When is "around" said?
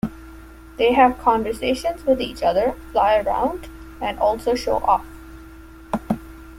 3.19-3.67